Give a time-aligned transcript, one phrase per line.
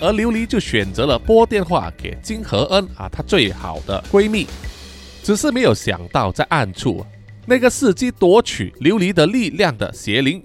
[0.00, 4.46] 而琉璃就选择了拨电话给金和恩啊，她最好的闺蜜。
[5.22, 7.06] 只是没有想到，在暗处
[7.46, 10.42] 那个伺机夺取琉璃的力量的邪灵，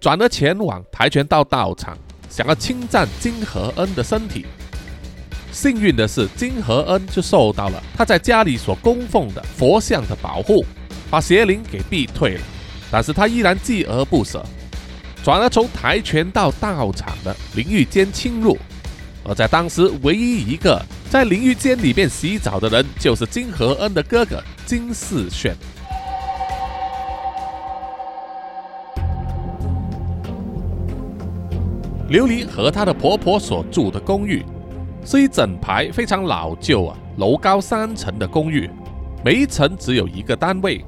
[0.00, 1.98] 转而前往跆拳道道场。
[2.28, 4.44] 想要侵占金和恩的身体，
[5.52, 10.64] 幸运的是，金和恩就受到了他在家里所供奉的佛像的保护，
[11.10, 12.40] 把邪灵给逼退了。
[12.90, 14.44] 但是他依然锲而不舍，
[15.24, 18.56] 转而从跆拳道道场的淋浴间侵入。
[19.24, 25.56] 而在当时，唯一一个在淋浴间里面洗澡的人，就是金和恩的哥哥金世炫。
[32.08, 34.44] 琉璃和她的婆婆所住的公寓，
[35.04, 38.70] 是一整排非常老旧啊，楼高三层的公寓，
[39.24, 40.84] 每一层只有一个单位，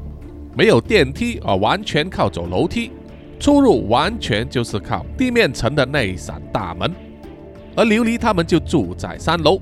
[0.55, 2.93] 没有电梯啊，完全靠走楼梯，
[3.41, 6.95] 出入完全就是靠地面层的那一扇大门。
[7.75, 9.61] 而琉璃他们就住在三楼，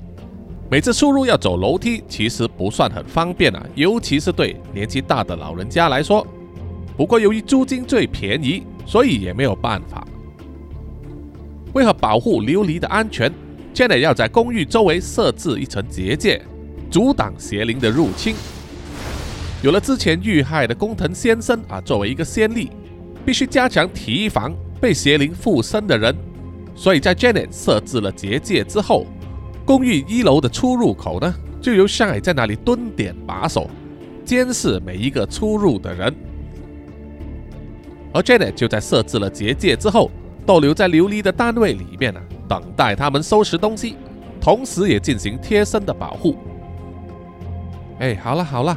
[0.69, 6.25] 每次出入要走楼梯，其实不算很方便啊，尤其是对年纪大的老人家来说。
[6.95, 10.07] 不过由于租金最便宜，所以也没有办法。
[11.73, 13.31] 为了保护琉璃的安全
[13.73, 16.41] ，Janet 要在公寓周围设置一层结界，
[16.89, 18.35] 阻挡邪灵的入侵。
[19.61, 22.71] 有了之前遇害的工藤先生啊，作为一个先例，
[23.25, 26.15] 必须加强提防被邪灵附身的人。
[26.75, 29.05] 所以在 Janet 设置了结界之后，
[29.65, 33.69] 公寓一楼的出入口呢，就由 Shy 在那里蹲点把守，
[34.23, 36.15] 监视每一个出入的人。
[38.13, 40.09] 而 Janet 就在设置了结界之后。
[40.47, 43.97] 逗留在琉璃的单位里面呢，等待他们收拾东西，
[44.39, 46.37] 同时也进行贴身的保护。
[47.99, 48.75] 哎，好了好了，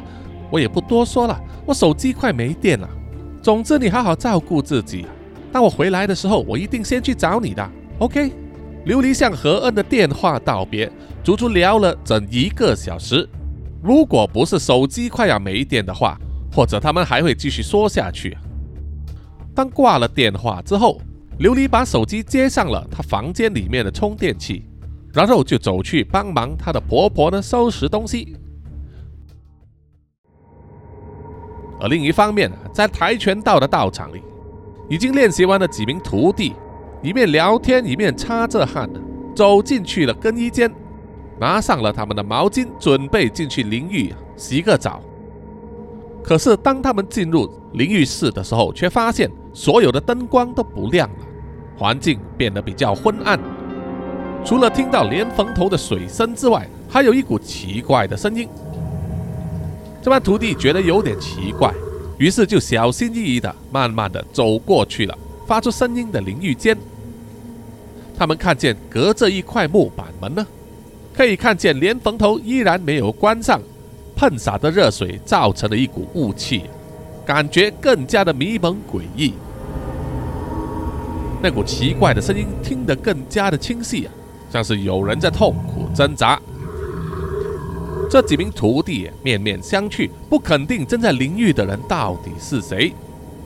[0.51, 2.89] 我也不多说了，我手机快没电了。
[3.41, 5.05] 总之，你好好照顾自己。
[5.49, 7.69] 当我回来的时候，我一定先去找你的。
[7.99, 8.31] OK。
[8.85, 10.91] 琉璃向何恩的电话道别，
[11.23, 13.29] 足足聊了整一个小时。
[13.81, 16.19] 如果不是手机快要没电的话，
[16.51, 18.35] 或者他们还会继续说下去。
[19.55, 20.99] 当挂了电话之后。
[21.39, 24.63] 琉璃把手机接上了她房间里面的充电器，
[25.13, 28.35] 然后就走去帮忙她的婆婆呢收拾东西。
[31.79, 34.21] 而另一方面，在跆拳道的道场里，
[34.87, 36.53] 已经练习完了几名徒弟，
[37.01, 38.87] 一面聊天一面擦着汗，
[39.35, 40.71] 走进去了更衣间，
[41.39, 45.01] 拿上了他们的毛巾，准备进去淋浴洗个澡。
[46.23, 51.15] 可是当他们进入淋浴室的时候，却发现所有的灯光都不亮了。
[51.77, 53.39] 环境变得比较昏暗，
[54.45, 58.47] 除了听到连峰头的水声之外，还有一股奇怪的声音。
[60.03, 61.73] 这帮徒弟觉得有点奇怪，
[62.19, 65.17] 于是就小心翼翼的、慢慢的走过去了
[65.47, 66.77] 发出声音的淋浴间。
[68.15, 70.45] 他们看见隔着一块木板门呢，
[71.15, 73.59] 可以看见连峰头依然没有关上，
[74.15, 76.63] 喷洒的热水造成了一股雾气，
[77.25, 79.33] 感觉更加的迷蒙诡异。
[81.41, 84.13] 那股奇怪的声音听得更加的清晰啊，
[84.51, 86.39] 像是有人在痛苦挣扎。
[88.09, 92.93] 这几名徒弟面面相觑，不肯定正在淋浴的人到底是谁。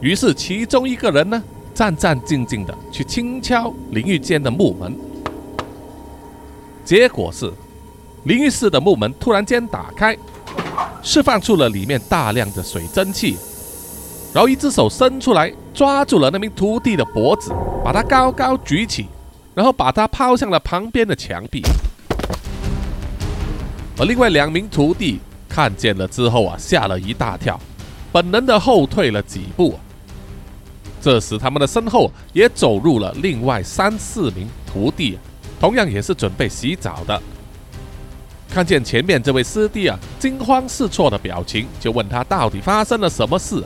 [0.02, 1.42] 于是其中一个人呢，
[1.74, 4.94] 战战兢兢的去轻敲淋浴间的木门。
[6.84, 7.52] 结果是，
[8.24, 10.18] 淋浴室的木门突然间打开，
[11.06, 13.38] 释放出了里面大量的水蒸气。
[14.34, 17.54] 然后一只手伸出来，抓住了那名徒弟的脖子，
[17.86, 19.06] 把他高高举起，
[19.54, 21.62] 然后把他抛向了旁边的墙壁。
[23.98, 27.58] 而另外两名徒弟看见了之后啊，吓了一大跳，
[28.12, 29.80] 本能的后退了几步。
[31.02, 35.18] 这时，他们的身后也走入了另外三四名徒弟，
[35.62, 37.22] 同样也是准备洗澡的。
[38.56, 43.62] 看见前面这位师弟啊，惊慌失措的表情，就问他到底发生了什么事。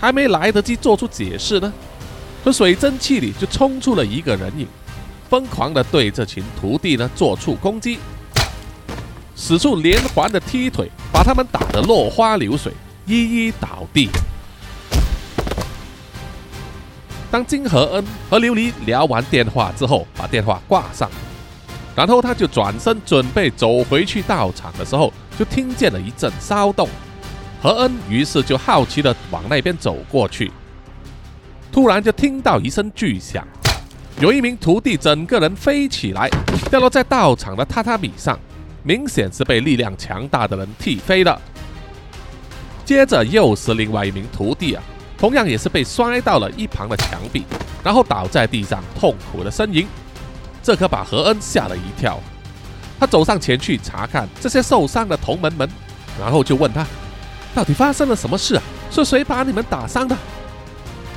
[0.00, 1.72] 还没来得及做出解释呢，
[2.42, 4.66] 可水蒸气里就冲出了一个人影，
[5.30, 8.00] 疯狂的对这群徒弟呢做出攻击，
[9.36, 12.72] 使出连环的踢腿，把他们打得落花流水，
[13.06, 14.08] 一一倒地。
[17.30, 21.08] 当金和恩和琉璃聊完电话之后，把电话挂上，
[21.94, 26.88] 然后他就转身准备走回去道场的时候，就听见了一阵骚动。
[27.62, 30.50] 何恩于是就好奇的往那边走过去，
[31.70, 33.46] 突然就听到一声巨响，
[34.20, 36.28] 有一名徒弟整个人飞起来，
[36.70, 38.38] 掉落在道场的榻榻米上，
[38.82, 41.40] 明显是被力量强大的人踢飞了。
[42.84, 44.82] 接着又是另外一名徒弟啊，
[45.16, 47.44] 同样也是被摔到了一旁的墙壁，
[47.84, 49.86] 然后倒在地上痛苦的呻吟，
[50.62, 52.20] 这可把何恩吓了一跳。
[53.00, 55.68] 他走上前去查看这些受伤的同门们，
[56.20, 56.86] 然后就问他。
[57.54, 58.62] 到底发生了什么事啊？
[58.90, 60.16] 是谁把你们打伤的？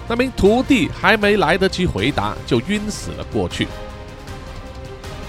[0.07, 3.67] 那名徒弟还没来得及回答，就晕死了过去。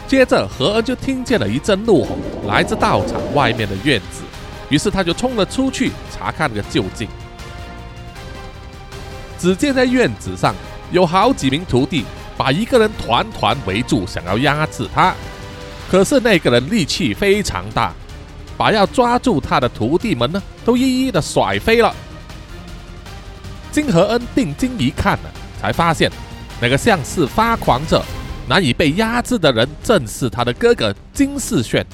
[0.06, 2.16] 接着，何恩就听见了一阵怒吼，
[2.46, 4.22] 来自道场外面的院子，
[4.68, 7.08] 于是他就冲了出去查看个究竟。
[9.38, 10.54] 只见在院子上
[10.90, 12.04] 有好几名徒弟
[12.36, 15.14] 把一个人团团围住，想要压制他。
[15.90, 17.92] 可是那个人力气非常大。
[18.58, 21.94] 把要抓住他的徒弟们呢，都一一的甩飞了。
[23.70, 25.28] 金和恩定睛一看呢，
[25.60, 26.10] 才发现
[26.58, 28.02] 那个像是发狂者、
[28.48, 31.84] 难以被压制的人，正是他的哥哥金世炫。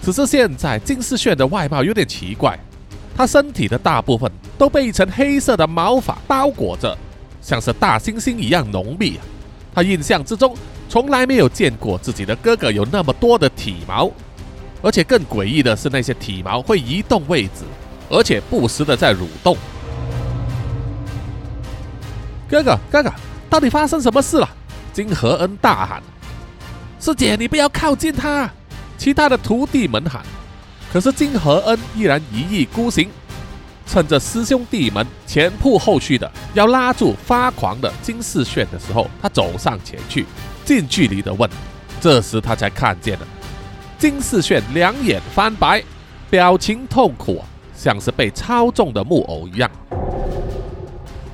[0.00, 2.56] 只是现在金世炫的外貌有点奇怪，
[3.16, 6.96] 他身体的大部分都被一层黑色的毛发包裹着，
[7.42, 9.18] 像是大猩猩一样浓密。
[9.74, 10.56] 他印象之中
[10.88, 14.10] 从来没有见过自己的哥哥有那么多的体毛。
[14.82, 17.64] 而且更诡异的是，那些体毛会移动位置，
[18.10, 19.56] 而且不时的在蠕动。
[22.46, 23.10] 哥哥，哥哥，
[23.48, 24.48] 到底发生什么事了？
[24.92, 26.02] 金和恩大喊
[27.00, 28.48] ：“师姐，你不要靠近他！”
[28.98, 30.22] 其他的徒弟们喊。
[30.92, 33.08] 可是金和恩依然一意孤行，
[33.86, 40.26] 趁着师兄弟们前仆后继的要拉住发狂的金世炫的时候，他走上前去，
[40.64, 41.48] 近距离的问。
[42.00, 43.26] 这时他才看见了。
[43.98, 45.82] 金世炫两眼翻白，
[46.28, 49.70] 表情痛苦啊，像是被操纵的木偶一样。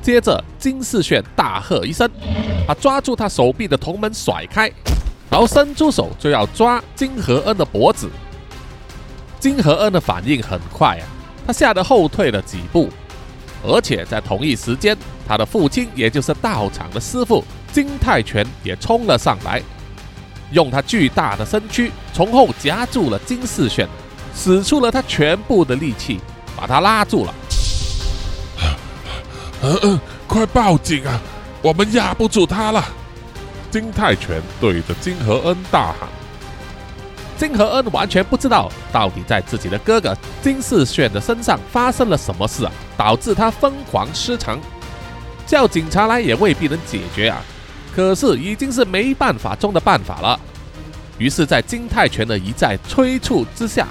[0.02, 2.08] 接着，金世炫大喝一声，
[2.66, 4.70] 把抓住他手臂的同门甩开，
[5.30, 8.08] 然后伸出手就要抓金和恩的脖子。
[9.38, 11.04] 金和恩的反应很快啊，
[11.46, 12.88] 他吓得后退了几步，
[13.64, 14.96] 而且在同一时间，
[15.26, 19.62] 他的父亲，也就是道场的师傅金泰拳也冲了上来。
[20.52, 23.88] 用他巨大的身躯从后夹住了金世炫，
[24.34, 26.20] 使出了他全部的力气，
[26.56, 27.34] 把他拉住了。
[29.62, 31.20] 嗯嗯，快报警啊！
[31.62, 32.84] 我们压不住他了！
[33.70, 36.08] 金泰拳对着金和恩大喊。
[37.40, 44.60] 金和恩完全不知道到底在自己的哥哥金世炫的身上发生了什么事啊，导致他疯狂失常。
[45.46, 47.42] 叫警察来也未必能解决啊。
[47.96, 50.38] 可是已经是没办法中的办法了。
[51.16, 53.88] 于是，在金泰拳的一再催促之下，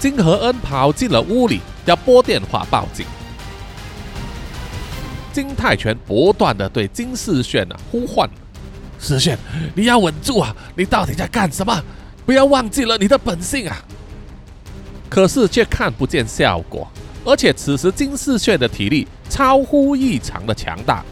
[0.00, 3.06] 金和恩跑进了屋里，要拨电话报警。
[5.32, 8.28] 金泰拳不断的对金世炫啊呼唤
[8.98, 9.38] ：“世炫，
[9.76, 10.52] 你要稳住啊！
[10.74, 11.80] 你到底在干什么？
[12.28, 13.74] 不要忘记了你的本性啊！”
[15.08, 16.86] 可是却看不见效果，
[17.24, 21.02] 而且此时金世炫的体力超乎异常的强大。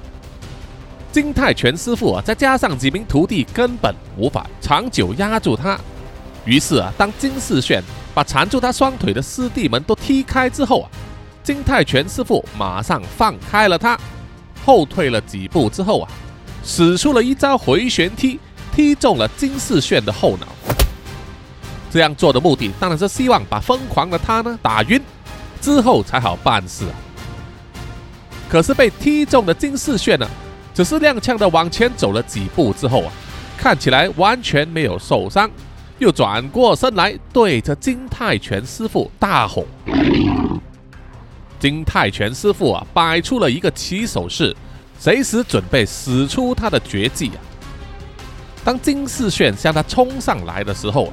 [1.11, 5.80] 金泰拳师傅啊，再加上几名徒弟，根本无法长久压住他。
[6.44, 7.82] 于是啊，当金世炫
[8.12, 10.90] 把缠住他双腿的师弟们都踢开之后啊，
[11.42, 13.99] 金泰拳师傅马上放开了他，
[14.66, 16.11] 后退了几步之后啊，
[16.62, 18.38] 使出了一招回旋踢，
[18.75, 20.75] 踢中了金世炫的后脑。
[21.97, 25.00] 这样做的目的当然是希望把疯狂的他呢打晕，
[25.62, 26.93] 之后才好办事啊。
[28.50, 30.29] 可是被踢中的金世炫呢？
[30.75, 33.12] 只是踉跄的往前走了几步之后啊，
[33.57, 35.50] 看起来完全没有受伤，
[35.99, 39.65] 又转过身来对着金泰拳师傅大吼。
[41.59, 44.55] 金泰拳师傅啊，摆出了一个起手式，
[44.99, 47.41] 随时准备使出他的绝技啊。
[48.62, 51.12] 当金世炫向他冲上来的时候啊，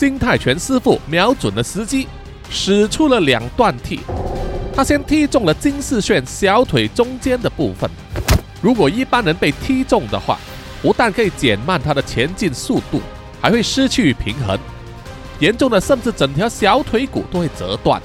[0.00, 2.08] 金泰拳师傅瞄准了时机，
[2.48, 4.00] 使出了两段踢。
[4.74, 7.90] 他先踢中了金世炫小腿中间的部分。
[8.62, 10.38] 如果一般人被踢中的话，
[10.80, 13.02] 不但可以减慢他的前进速度，
[13.42, 14.58] 还会失去平衡，
[15.38, 18.00] 严重的甚至整条小腿骨都会折断。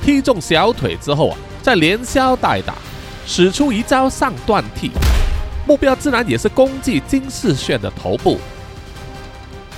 [0.00, 2.76] 踢中小腿之后啊，再连削带打，
[3.26, 4.92] 使出一招上段踢。
[5.66, 8.38] 目标自然也是攻击金世炫的头部。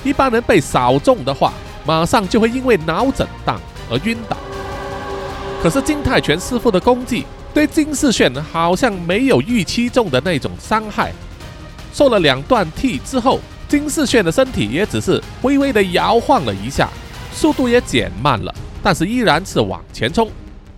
[0.04, 1.52] 一般人被扫中的话，
[1.84, 3.60] 马上就会因为脑震荡
[3.90, 4.36] 而晕倒。
[5.62, 11.12] 可是金泰拳师傅的功绩对金世炫好像没有预期中的那种伤害。
[11.92, 16.88] 受了两段踢之后，金世炫的身体也只是微微的摇晃了一下，
[17.32, 20.30] 速度也减慢了，但是依然是往前冲，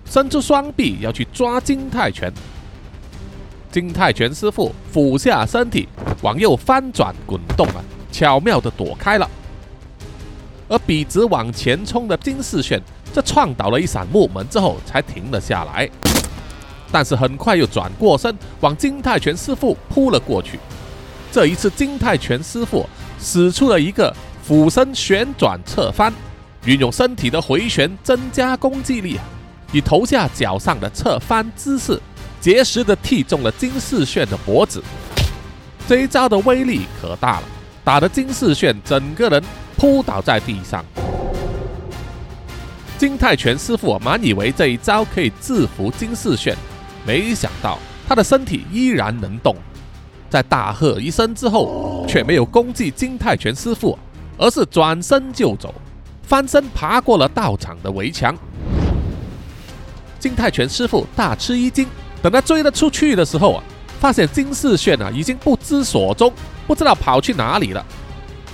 [0.08, 2.32] 伸出双臂要去抓金泰拳。
[3.70, 5.86] 金泰拳师傅俯下身体，
[6.22, 9.28] 往右翻转滚动啊，巧妙的躲开了。
[10.68, 15.88] 而笔直往前冲的金世炫，这撞倒了一扇木门之后，才停了下来。
[16.92, 20.58] 但是很快又转过身，往金泰拳师傅扑了过去。
[21.30, 22.88] 这一次，金泰拳师傅
[23.20, 26.12] 使出了一个俯身旋转侧翻，
[26.64, 29.18] 运用身体的回旋增加攻击力，
[29.72, 32.00] 以头下脚上的侧翻姿势。
[32.40, 34.82] 结实的踢中了金世炫的脖子，
[35.88, 37.42] 这一招的威力可大了，
[37.88, 39.42] 打得金世炫整个人
[39.78, 40.84] 扑倒在地上。
[42.98, 46.54] 金泰拳师傅满以为这一招可以制服金世炫，
[47.06, 49.56] 没想到他的身体依然能动，
[50.28, 53.98] 在大喝一声之后，却没有攻击金泰拳师傅，
[54.36, 55.74] 而是转身就走，
[56.24, 58.36] 翻身爬过了道场的围墙。
[60.18, 61.86] 金泰拳师傅大吃一惊。
[62.20, 63.64] 等他追了出去的时候啊，
[64.00, 66.32] 发现金世炫啊已经不知所踪，
[66.66, 67.84] 不知道跑去哪里了。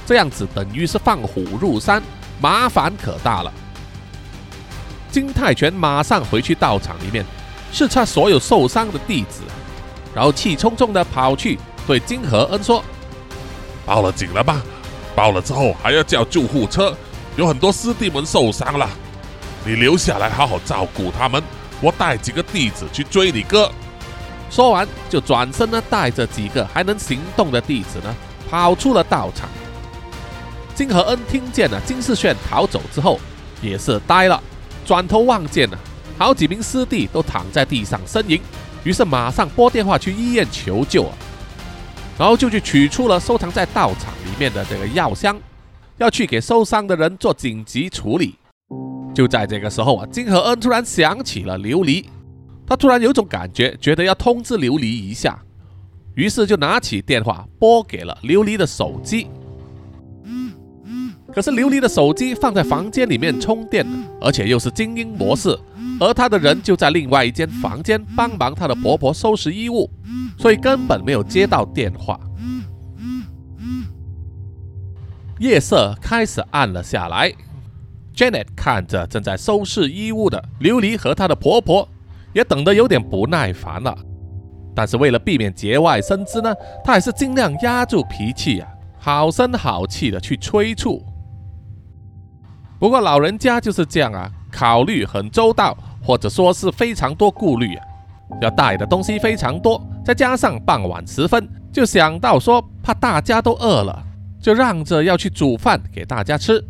[0.07, 2.03] 这样子等于是放虎入山，
[2.41, 3.53] 麻烦可大了。
[5.11, 7.25] 金泰拳马上回去道场里面
[7.73, 9.43] 视察所有受伤的弟子，
[10.15, 12.83] 然后气冲冲的跑去对金和恩说
[13.87, 14.63] ：“报了警了吧？
[15.15, 16.97] 报了之后还要叫救护车，
[17.37, 18.89] 有很多师弟们受伤了，
[19.65, 21.43] 你留下来好好照顾他们。”
[21.81, 23.71] 我带几个弟子去追你哥。
[24.51, 28.15] 说完，就转身呢，带着几个还能行动的弟子呢，
[28.49, 29.49] 跑出了道场。
[30.75, 33.19] 金和恩听见了金世炫逃走之后，
[33.63, 34.43] 也是呆了，
[34.85, 35.79] 转头望见了
[36.19, 38.41] 好几名师弟都躺在地上呻吟，
[38.85, 41.15] 于是马上拨电话去医院求救啊，
[42.19, 45.37] 然后就去取出了收藏在道场里面的这个药箱，
[45.99, 48.37] 要去给受伤的人做紧急处理。
[49.15, 52.05] 就在这个时候啊，金和恩突然想起了琉璃，
[52.67, 55.39] 他突然有种感觉，觉得要通知琉璃一下，
[56.15, 59.27] 于是就拿起电话拨给了琉璃的手机。
[61.33, 63.85] 可是琉璃的手机放在房间里面充电，
[64.21, 65.59] 而且又是静音模式，
[65.99, 69.91] 而他的人就在另外一间房间帮忙他的婆婆收拾衣物，
[70.39, 72.21] 所以根本没有接到电话。
[75.41, 77.33] 夜色开始暗了下来。
[78.15, 81.89] Janet 看着正在收拾衣物的琉璃和她的婆婆，
[82.35, 83.97] 也等得有点不耐烦了。
[84.75, 86.53] 但是为了避免节外生枝呢，
[86.85, 91.01] 他还是尽量压住脾气啊，好声好气的去催促。
[92.81, 97.79] 不过老人家就是这样啊，考虑很周到，或者说是非常多顾虑，
[98.43, 104.05] 要带的东西非常多，再加上傍晚时分，就想到说怕大家都饿了，
[104.43, 106.63] 就让着要去煮饭给大家吃。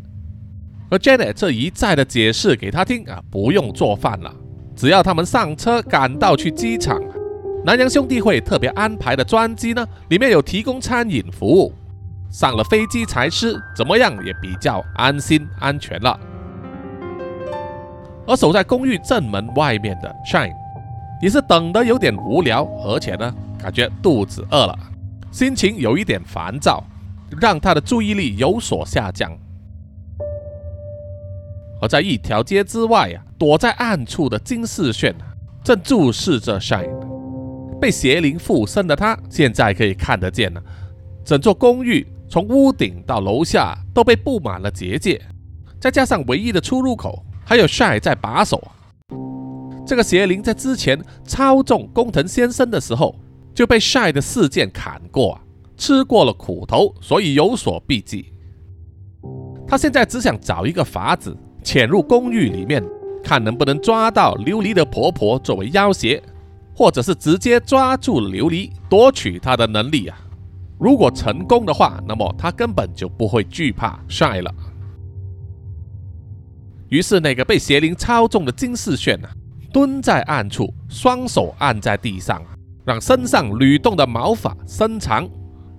[0.90, 4.33] 而 Janet 这一再的解释给他听啊，不用做饭了，
[4.76, 7.00] 只要他们上车赶到去机场，
[7.64, 11.73] 南洋兄弟会特别安排的专机呢，里面有提供餐饮服务，
[12.31, 16.19] 上了飞机才吃，怎么样也比较安心安全了。
[18.26, 20.52] 而守在公寓正门外面的 Shine
[21.23, 24.76] 也是等得有点无聊，而且呢，感觉肚子饿了，
[25.31, 26.83] 心情有一点烦躁，
[27.40, 29.31] 让他的注意力有所下降。
[31.81, 35.15] 而在一条街之外啊，躲在暗处的金世炫
[35.63, 36.89] 正注视着 Shine。
[37.79, 40.63] 被邪灵附身的他，现在可以看得见了，
[41.27, 45.21] 整座公寓从屋顶到楼下都被布满了结界，
[45.79, 48.67] 再加上唯一的出入口还有 Shine 在把守。
[49.87, 53.15] 这个邪灵在之前操纵工藤先生的时候，
[53.55, 55.39] 就被 Shine 的事件砍过，
[55.77, 58.33] 吃过了苦头，所以有所避忌。
[59.69, 61.37] 他现在只想找一个法子。
[61.63, 62.85] 潜入公寓里面，
[63.25, 66.23] 看能不能抓到琉璃的婆婆作为要挟，
[66.76, 70.19] 或者是直接抓住琉璃，夺取她的能力啊！
[70.78, 74.52] 如果成功的话，那么他根本就不会惧怕晒了。
[76.88, 79.31] 于是，那个被邪灵操纵的金世炫啊，
[79.73, 82.43] 蹲在暗处，双手按在地上，
[82.85, 85.28] 让身上蠕动的毛发伸长，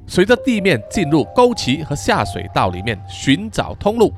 [0.08, 4.12] 随着地面进入沟渠和下水道里面寻找通路。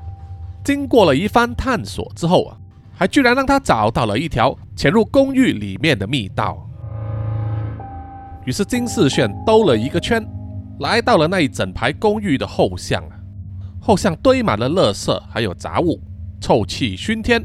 [0.63, 2.57] 经过了一番探索之后啊，
[2.98, 6.68] 还居然让他找到了一条潜入公寓里面的密道。
[8.46, 10.25] 于是金世炫兜了一个圈，
[10.80, 13.13] 来到了那一整排公寓的后巷啊，
[13.80, 16.01] 后巷堆满了垃圾还有杂物。
[16.39, 17.44] 臭气熏天。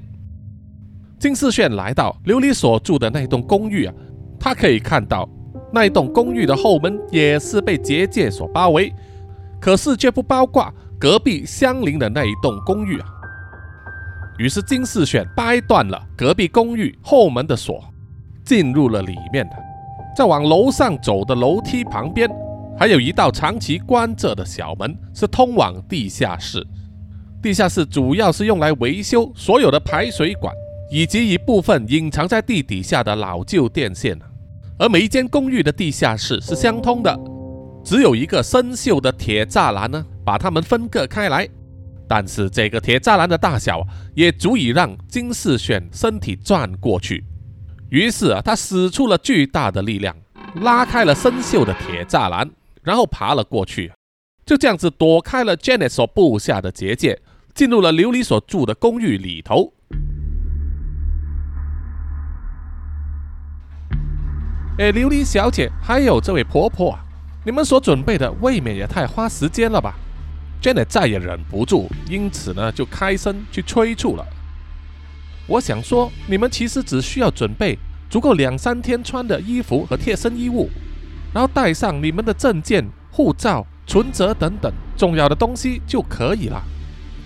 [1.19, 3.95] 金世炫来到琉璃所住的那栋公寓啊，
[4.39, 5.29] 他可以看到
[5.73, 8.93] 那一栋公寓的后门也是被结界所包围，
[9.61, 13.07] 可是却不包括隔壁相邻的那一栋公寓啊。
[14.39, 17.85] 于是金世炫掰断了隔壁公寓后门的锁，
[18.45, 19.57] 进入了里面的。
[20.17, 22.29] 在往楼上走的楼梯旁边，
[22.79, 26.67] 还有一道长期关着的小门，是通往地下室。
[27.43, 30.55] 地下室主要是用来维修所有的排水管，
[30.91, 34.19] 以及一部分隐藏在地底下的老旧电线。
[34.79, 37.19] 而每一间公寓的地下室是相通的，
[37.85, 41.49] 只有一个生锈的铁栅栏呢，把它们分割开来。
[42.15, 43.83] 但是这个铁栅栏的大小
[44.15, 47.25] 也足以让金世炫身体转过去。
[47.89, 50.15] 于是啊，他使出了巨大的力量，
[50.57, 52.51] 拉开了生锈的铁栅栏，
[52.83, 53.91] 然后爬了过去，
[54.45, 57.19] 就这样子躲开了 Janet 所布下的结界。
[57.55, 59.73] 进入了琉璃所住的公寓里头。
[64.79, 67.01] 哎，琉璃小姐，还有这位婆婆啊，
[67.47, 69.95] 你们所准备的未免也太花时间了吧
[70.63, 74.25] ？Janet 再也忍不住，因此呢，就开声去催促了。
[75.49, 77.77] 我想说，你们其实只需要准备
[78.09, 80.71] 足够两三天穿的衣服和贴身衣物，
[81.35, 86.63] 然后带上你们的证件、护照、存折等等重要的东西就可以了。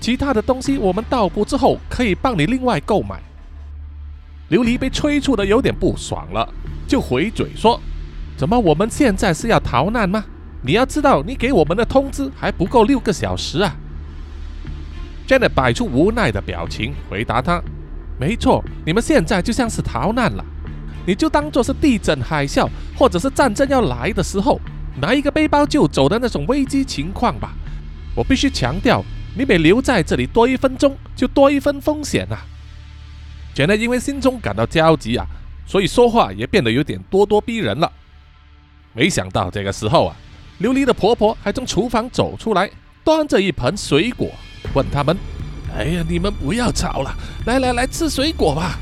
[0.01, 3.21] 其他的东西我们到步之后可以帮你另外购买。
[4.51, 6.49] 琉璃被催促的有点不爽了，
[6.87, 7.81] 就回嘴说
[8.39, 10.25] ：“怎么我们现在是要逃难吗？
[10.67, 13.77] 你要知道，你给我们的通知还不够六个小时啊。
[15.29, 17.63] ”Janet 摆出无奈的表情，回答他
[18.19, 20.45] ：“没错，你们现在就像是逃难了，
[21.07, 24.61] 你就当做是地震、海啸或者是战争要来的时候，
[25.01, 27.55] 拿一个背包就走的那种危机情况吧。
[28.17, 29.05] 我必须强调。”
[29.39, 32.41] 你每留在这里多一分钟，就多一分风险啊！
[33.53, 35.27] 简单因为心中感到焦急啊，
[35.67, 37.93] 所以说话也变得有点咄咄逼人了。
[38.95, 40.17] 没想到这个时候啊，
[40.61, 42.71] 琉璃的婆婆还从厨房走出来，
[43.05, 44.31] 端着一盆水果，
[44.73, 45.17] 问他们
[45.77, 47.15] ：“哎呀，你们不要吵了，
[47.45, 48.79] 来来来，吃水果吧。”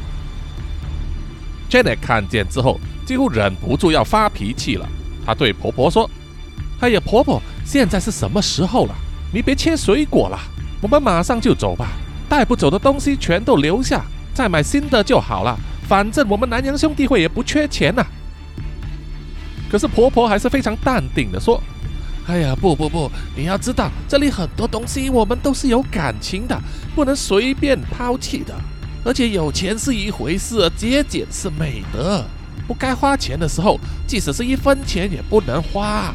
[1.68, 4.88] Janet 看见之后，几乎忍不住要发脾气了。
[5.26, 6.08] 她对婆婆说
[6.78, 8.94] ：“哎呀，婆婆，现在是什么时候了？”
[9.34, 10.38] 你别切水果了，
[10.80, 11.88] 我们马上就走吧。
[12.28, 15.58] 带不走的东西全都留下，再买新的就好了。
[15.88, 18.06] 反正我们南洋兄弟会也不缺钱呐。
[19.74, 21.60] 可是婆婆还是非常淡定的说
[22.28, 26.56] ：“哎呀，不不不，你要知道，这里很多东西我们都是有感情的，
[26.94, 28.54] 不能随便抛弃的。
[29.04, 32.24] 而且有钱是一回事，节俭是美德。
[32.68, 36.14] 不该花钱的时候，即使是一分钱也不能花。”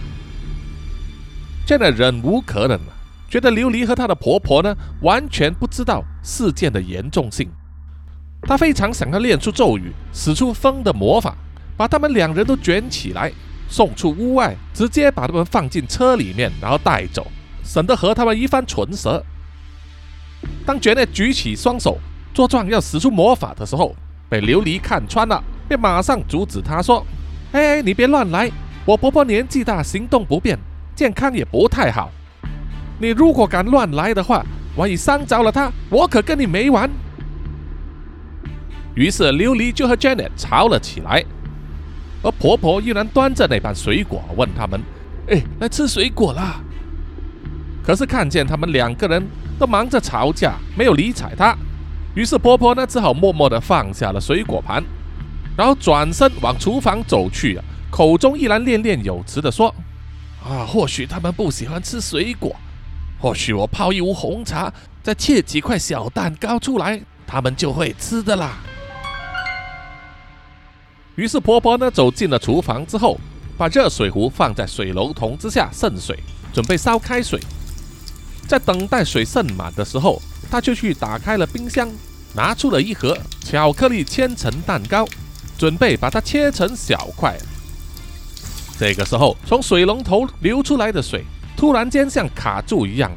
[1.68, 2.94] 现在忍无可忍了。
[3.28, 7.50] 觉得琉璃和她的婆婆呢，完全不知道事件的严重性。
[8.44, 11.36] 她非常想要练出咒语，使出风的魔法，
[11.76, 13.30] 把他们两人都卷起来，
[13.70, 17.28] 送出屋外，直接把他们放进车里面，然后带走，
[17.64, 19.24] 省得和他们一番唇舌。
[20.66, 21.98] 当卷内举起双手
[22.34, 23.96] 作状要使出魔法的时候，
[24.28, 27.06] 被琉璃看穿了，便马上阻止他说
[27.54, 28.52] ：“哎，你别乱来！
[28.86, 30.58] 我婆婆年纪大，行动不便，
[30.96, 32.12] 健康也不太好。”
[33.00, 36.90] 你如果敢乱来的话，万一伤着了她，我可跟你没完。
[38.96, 41.24] 于是琉璃就和 Janet 吵了起来，
[42.22, 44.82] 而婆婆依然端着那盘水果问他们
[45.30, 46.62] ：“哎，来吃水果啦！”
[47.82, 49.26] 可是看见他们两个人
[49.58, 51.56] 都忙着吵架，没有理睬她，
[52.16, 54.84] 于是婆婆呢只好默默地放下了水果盘，
[55.58, 59.74] 然后转身往厨房走去，口中依然念念有词地说
[60.44, 62.56] ：“啊，或许他们不喜欢吃水果。”
[63.22, 64.72] 或许我泡一壶红茶，
[65.04, 68.58] 再切几块小蛋糕出来，他们就会吃的啦。
[71.20, 73.20] 于是婆婆呢走进了厨房之后，
[73.58, 76.18] 把热水壶放在水龙头之下渗水，
[76.54, 77.38] 准备烧开水。
[78.48, 81.92] 在等待水渗满的时候，她就去打开了冰箱，
[82.34, 85.06] 拿出了一盒巧克力千层蛋糕，
[85.58, 87.38] 准备把它切成小块。
[88.80, 91.26] 这个时候，从水龙头流出来的水
[91.58, 93.12] 突然间像卡住一样，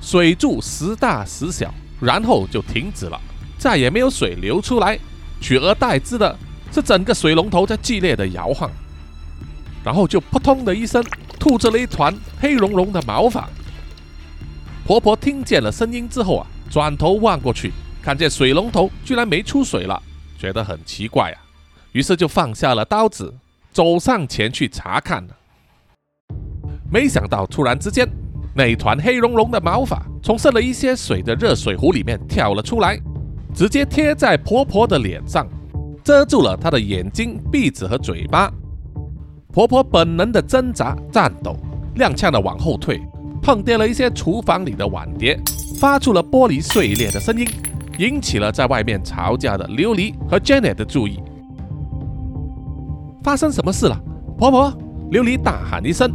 [0.00, 3.20] 水柱时大时小，然后就停止了，
[3.58, 4.96] 再也没有水流出来，
[5.40, 6.38] 取而代之的
[6.72, 8.70] 是整个水龙头在剧烈的摇晃，
[9.84, 11.04] 然后就扑通的一声
[11.38, 13.48] 吐出了一团黑茸茸的毛发。
[14.84, 20.02] 婆婆听见了声音之后啊，转头望过去，看见水龙头居然没出水了，
[20.38, 21.38] 觉得很奇怪啊，
[21.92, 23.32] 于是就放下了刀子，
[23.70, 25.24] 走上前去查看。
[26.90, 28.08] 没想到突然之间，
[28.54, 32.98] 那团黑茸茸的毛发从渗了一些水的热水壶里面跳了出来，
[33.54, 35.46] 直接贴在婆婆的脸上，
[36.04, 38.52] 遮住了她的眼睛、鼻子和嘴巴。
[39.52, 41.56] 婆婆本能的挣扎、颤抖，
[41.96, 43.00] 踉跄的往后退。
[43.42, 45.36] 碰跌了一些厨房里的碗碟，
[45.80, 47.44] 发出了玻璃碎裂的声音，
[47.98, 51.18] 引起了在外面吵架的琉璃和 Janet 的注意。
[53.20, 54.00] 发生什么事了，
[54.38, 54.72] 婆婆？
[55.10, 56.10] 琉璃大喊一声，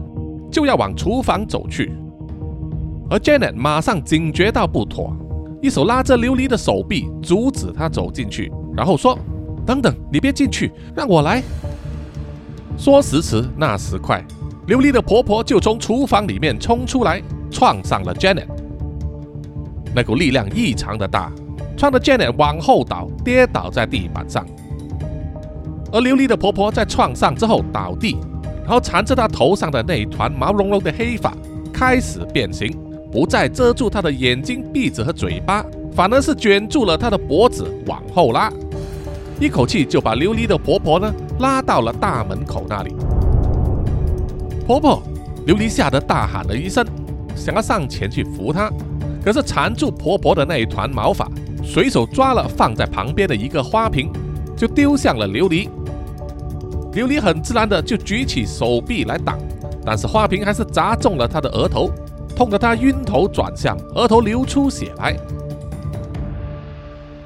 [0.50, 1.92] 就要往厨房走去。
[3.10, 5.14] 而 Janet 马上警觉到不妥，
[5.62, 9.20] 一手拉着琉璃的手臂，阻止她走进去，然后说
[9.68, 11.44] ：“等等，你别进去，让我来。”
[12.80, 14.24] 说时迟，那时快。
[14.68, 18.48] 琉璃的婆婆就从厨房里面冲出来，撞上了 Janet。
[19.94, 21.32] 那股力量异常的大，
[21.76, 24.46] 撞得 Janet 往后倒，跌倒在地板上。
[25.92, 28.18] 而琉璃的婆婆在撞上之后倒地，
[28.64, 31.34] 然后缠着她头上的那一团毛茸茸的黑发
[31.74, 32.78] 开始变形，
[33.12, 38.52] 不再遮住她的眼睛、鼻子和嘴巴，反而是卷住了她的脖子往后拉，
[39.40, 42.96] 一口气就把琉璃的婆婆呢拉到了大门口那里。
[44.66, 45.02] 婆婆，
[45.46, 46.86] 琉璃吓得大喊了一声，
[47.36, 48.72] 想要上前去扶她，
[49.24, 51.30] 可是缠住婆婆的那一团毛发，
[51.64, 54.12] 随手抓了放在旁边的一个花瓶，
[54.58, 55.70] 就丢向了琉璃。
[56.94, 59.38] 琉璃很自然的就举起手臂来挡，
[59.86, 61.92] 但是花瓶还是砸中了她的额头，
[62.36, 65.16] 痛得她晕头转向，额头流出血来。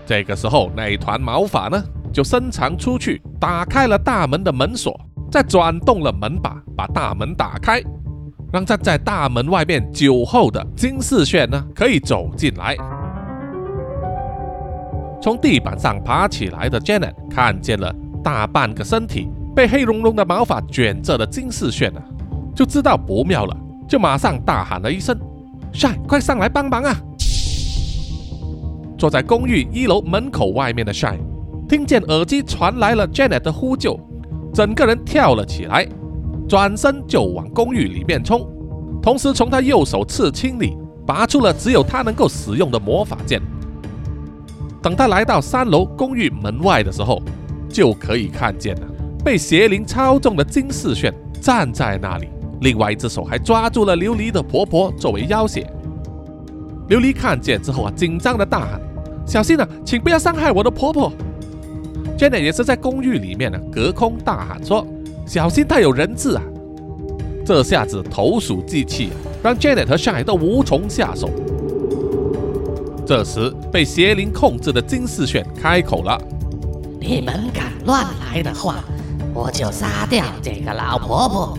[0.06, 5.00] 这个时候，那一团毛发呢，就伸长出去，打开了大门的门锁。
[5.32, 7.82] 再转动了门把，把大门打开，
[8.52, 12.76] 让站在大门外面酒后的金世炫呢可以走进来。
[15.22, 22.04] 从地板上爬起来的 Janet 看见了大半个身体被黑茸茸的毛发卷着的金世炫啊，
[22.54, 23.56] 就知道不妙了，
[23.88, 25.18] 就马上大喊了一声
[25.72, 26.94] ：“Shy，快上来帮忙啊！”
[29.00, 31.18] 坐在公寓一楼门口外面的 Shy
[31.72, 33.98] 听见耳机传来了 Janet 的呼救。
[34.54, 35.88] 整个人跳了起来，
[36.46, 38.46] 转身就往公寓里面冲，
[39.02, 40.76] 同时从他右手刺青里
[41.08, 43.42] 拔出了只有他能够使用的魔法剑。
[44.82, 47.22] 等他来到三楼公寓门外的时候，
[47.70, 48.88] 就可以看见了
[49.24, 52.28] 被邪灵操纵的金世炫站在那里，
[52.60, 55.66] 另外一只手还抓住了琉璃的婆婆作为要挟。
[56.90, 58.82] 琉璃看见之后啊，紧张的大喊
[59.26, 61.10] ：“小心啊，请不要伤害我的婆婆！”
[62.22, 64.86] Janet 也是在公寓里面呢，隔空大喊说
[65.26, 66.44] ：“小心，他有人质啊！”
[67.44, 69.10] 这下子投鼠忌器，
[69.42, 71.32] 让 Janet 和 Shine 都无从下手。
[73.08, 76.16] 这时，被邪灵控制的金世炫开口了
[77.02, 78.84] ：“你们敢乱来的话，
[79.34, 81.58] 我就杀掉这个老婆婆！”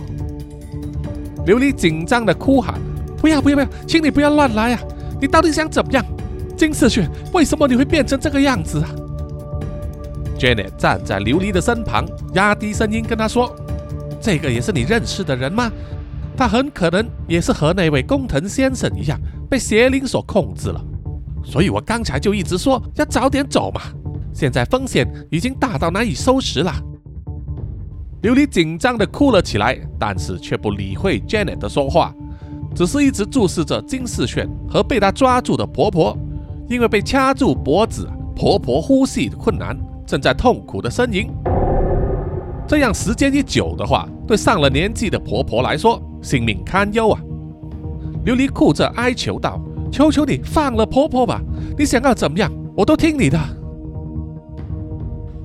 [1.45, 2.79] 琉璃紧张的哭喊
[3.19, 4.79] ：“不要，不要，不要，请你不要乱来啊！
[5.19, 6.05] 你到底想怎么样？
[6.55, 8.89] 金世炫，为什么你会变成这个样子啊？”
[10.37, 13.53] Janet 站在琉璃的身旁，压低声音跟他说
[14.19, 15.71] ：“这个也是你认识的人吗？
[16.35, 19.19] 他很可能也是和那位工藤先生一样
[19.49, 20.83] 被邪灵所控制了。
[21.43, 23.81] 所以我刚才就一直说要早点走嘛。
[24.33, 26.73] 现在风险已经大到难以收拾了。”
[28.23, 32.15] 琉璃紧张地哭了起来，但是却不理会 Janet 的说话，
[32.73, 36.17] 只是一直注视着金世炫和被他抓住的婆婆，
[36.69, 39.77] 因为被掐住脖子，婆婆呼吸困难。
[40.05, 41.29] 正在痛苦的呻吟，
[42.67, 47.19] 这样时间一久的话，对上了年纪的婆婆来说，性命堪忧啊！
[48.25, 49.59] 琉璃哭着哀求道
[49.91, 51.41] ：“求求你放了婆婆吧，
[51.77, 53.39] 你想要怎么样，我都听你的。”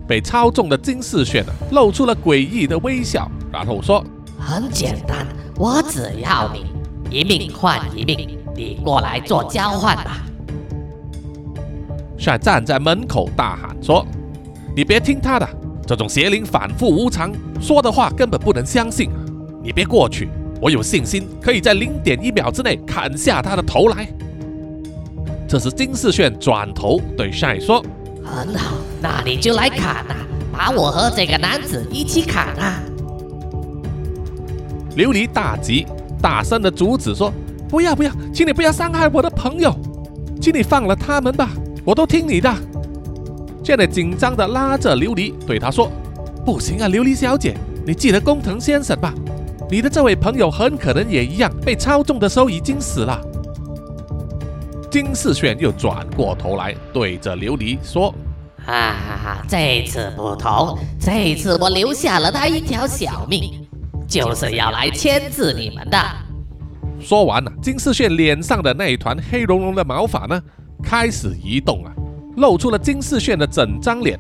[0.07, 4.05] 被操纵的金世炫啊，露出了诡异的微笑，然后说
[4.39, 6.67] ：“很简单，我只要你
[7.11, 10.25] 一命换一命，你过来做交换吧。”
[12.19, 14.05] 帅站在门口大喊说。
[14.79, 15.49] 你别听他的，
[15.85, 19.11] 这种邪灵反复无常，说的话根本不能相信。
[19.61, 20.29] 你别过去，
[20.63, 24.07] 我有信心可以在零点一秒之内砍下他的头来。
[25.49, 27.85] 这时金世炫转头对帅说
[28.23, 30.17] ：“很好，那你就来砍啊，
[30.53, 32.81] 把我和这个男子一起砍啊！”
[34.95, 35.89] 琉璃大急，
[36.23, 37.33] 大声的阻止说
[37.69, 39.77] ：“不要不要，请你不要伤害我的朋友，
[40.41, 41.51] 请你放了他们吧，
[41.85, 42.55] 我都听你的。”
[43.69, 45.93] Janet 紧张的拉着琉璃，对他说
[46.43, 47.55] ：“不行啊，琉璃小姐，
[47.87, 49.13] 你记得工藤先生吧？
[49.71, 53.21] 你的这位朋友很可能也一样，被操纵的时候已经死了。”
[54.91, 58.15] 金世炫又转过头来，对着琉璃说
[58.65, 63.69] ：“啊，这次不同，这次我留下了他一条小命，
[64.09, 65.99] 就是要来牵制你们的。”
[66.99, 70.41] 说完了，金世炫脸上的那一团黑茸茸的毛发呢，
[70.83, 71.93] 开始移动了，
[72.39, 74.19] 露出了金世炫的整张脸。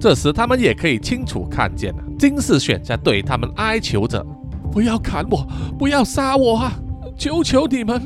[0.00, 4.24] 这时，他们也可以清楚看见了，金世炫在对他们哀求着
[4.70, 5.46] ：“不要砍我，
[5.78, 6.72] 不要杀我啊！
[7.16, 8.00] 求求你们！”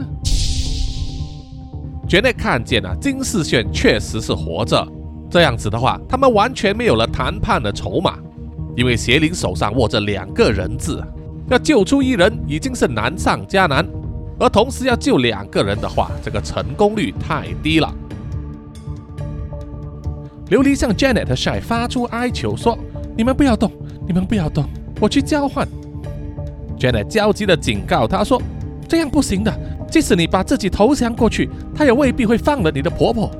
[2.08, 4.86] 绝对看见了金世炫确实是活着，
[5.28, 8.18] 这样子的话，他们完全没有了谈判的筹码，
[8.76, 10.96] 因为邪灵手上握着两个人质，
[11.48, 13.86] 要救出一人已经是难上加难，
[14.38, 17.92] 而同时要救两个人的话，这个成功率太低了。
[20.50, 22.76] 琉璃向 Janet 和 Shy 发出哀求说
[23.16, 23.70] ：“你们不要动，
[24.06, 24.64] 你们不要动，
[25.00, 25.66] 我去交换。
[26.76, 28.42] ”Janet 焦急地警告他说
[28.88, 29.52] ：“这样不行的。”
[29.88, 33.30] 即使你把自己投降过去，他也未必会放了你的婆婆。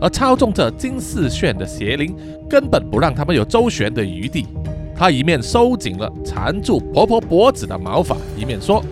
[0.00, 2.16] 而操纵着金世炫的邪灵
[2.48, 4.46] 根本不让他们有周旋的余地。
[4.94, 8.82] 他一面收紧了缠住婆婆脖子的毛发，一面说：“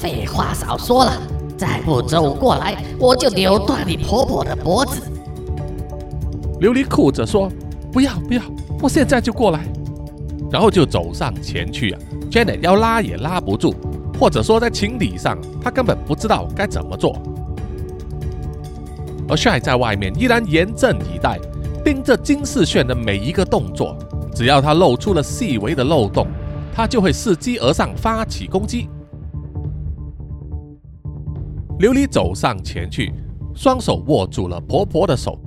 [0.00, 1.12] 废话少说了，
[1.56, 5.00] 再不走过来，我就扭断你婆婆的脖子。”
[6.64, 7.52] 琉璃哭着说
[7.92, 8.42] ：“不要不要，
[8.80, 9.66] 我现在就过来。”
[10.50, 12.00] 然后就走上前去啊
[12.30, 13.74] ，Janet 要拉也拉不住。
[14.18, 17.20] 或者说，在情理上，他根本不知道该怎么做。
[19.28, 21.38] 而 Shy 在外面依然严阵以待，
[21.84, 23.94] 盯着金世炫的每一个动作。
[24.34, 26.26] 只要他露出了细微的漏洞，
[26.72, 28.88] 他就会伺机而上，发起攻击。
[31.80, 33.12] 琉璃走上前去，
[33.54, 35.38] 双手握住了婆婆的手，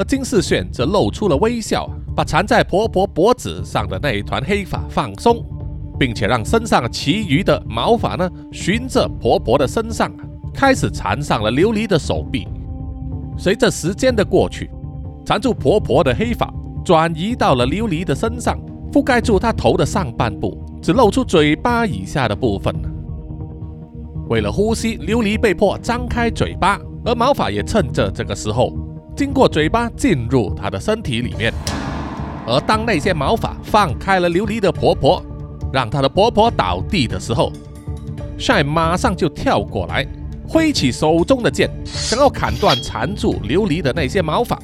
[0.00, 1.86] 而金世炫则露出了微笑，
[2.16, 5.44] 把缠在婆婆脖子上的那一团黑发放松。
[5.98, 10.10] 并且让身上其余的毛发呢，循着婆婆的身上
[10.54, 12.48] 开始缠上了琉璃的手臂。
[13.36, 14.70] 随着时间的过去，
[15.26, 16.50] 缠住婆婆的黑发
[16.82, 18.58] 转移到了琉璃的身上，
[18.90, 22.74] 覆盖住她头的上半部，只露出嘴巴以下的部分
[24.30, 28.72] 为了呼吸，琉璃被迫张开嘴巴，而毛发也趁着这个时候
[29.20, 31.52] 经过嘴巴进入他的身体里面。
[32.46, 35.22] 而当那些毛发放开了琉璃的婆婆。
[35.70, 37.52] 让她的婆婆倒地的时候
[38.36, 40.04] 帅马上就跳过来，
[40.48, 44.58] 挥起手中的剑，想要砍断缠住琉璃的那些毛发。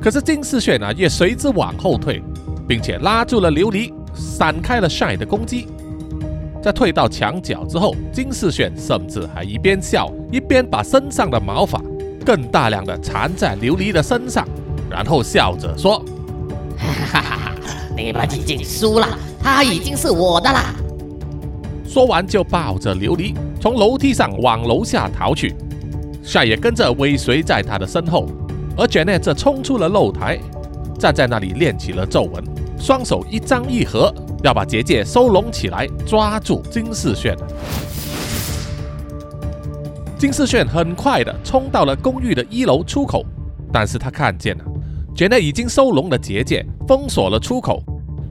[0.00, 2.20] 可是金世炫呢，也随之往后退，
[2.66, 5.68] 并且拉住了琉璃，闪开了帅的攻击。
[6.62, 11.80] 在退到墙角之后，金世炫甚至还一边笑，一边把身上的毛发
[12.24, 14.46] 更大量的缠在琉璃的身上，
[14.90, 15.98] 然后笑着说
[16.78, 17.52] ：“哈哈哈，
[17.96, 19.06] 你们已经输了。”
[19.42, 20.74] 他已经是我的啦！
[21.84, 25.54] 说完就抱着琉璃从楼梯上往楼下逃去，
[26.22, 28.28] 帅也跟着尾随在他的身后，
[28.76, 30.38] 而 Janet 则冲出了露台，
[30.98, 32.42] 站在那里练起了皱纹，
[32.78, 37.36] 双手一张一合，要把结界收拢起来，抓住金世炫。
[40.22, 43.26] 金世炫很快的冲到了公寓的一楼出口，
[43.72, 44.64] 但是他看见了
[45.16, 47.82] Janet 已经收拢了结界，封锁了出口。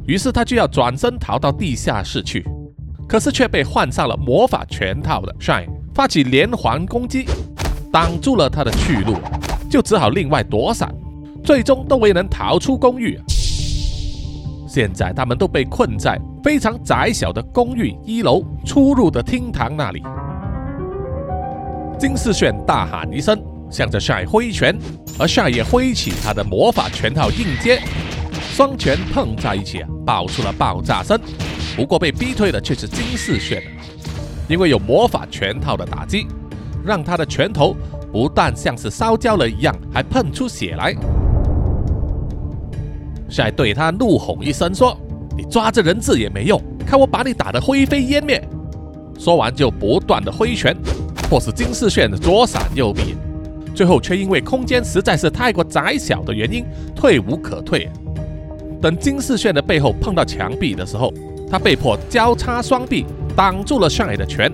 [0.07, 2.45] 于是他就要转身逃到地下室去，
[3.09, 7.25] 可是却被换上了魔法全套的 Shine 发起连环攻击，
[7.91, 9.17] 挡住了他的去路，
[9.69, 10.89] 就只好另外躲闪，
[11.43, 13.19] 最终都未能逃出公寓。
[14.65, 20.01] 现在他们都被困在非常窄小的公寓一楼出入的厅堂那里。
[22.01, 24.75] 金世炫大喊一声，向着 Shine 挥拳，
[25.19, 27.79] 而 Shine 也挥起他的魔法拳套应接。
[28.53, 31.15] 双拳碰在一起，爆出了爆炸声。
[31.75, 33.61] 不过被逼退的却是金世炫，
[34.49, 36.25] 因为有魔法拳套的打击，
[36.83, 37.75] 让他的拳头
[38.11, 40.95] 不但像是烧焦了一样，还喷出血来。
[43.29, 44.97] 帅对他怒吼一声说
[45.37, 48.43] ：“你抓着人质也没用，看我把你打得灰飞烟灭！”
[49.19, 50.75] 说完就不断的挥拳，
[51.31, 53.15] 迫使金世炫的左闪右避，
[53.73, 57.89] 最后却因为空间实在是太过窄小的原因，退无可退。
[58.81, 61.09] 等金世炫的背后碰到墙壁的时候，
[61.49, 64.51] 他被迫交叉双臂挡住了帅的拳，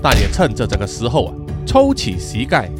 [0.00, 1.34] 但也趁着这个时候啊，
[1.66, 2.70] 抽起膝盖